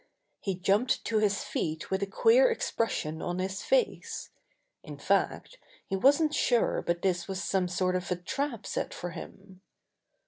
[0.39, 4.31] He jumped to his feet with a queer expression on his face.
[4.81, 9.11] In fact, he wasn't sure but this was some sort of a trap set for
[9.11, 9.61] him.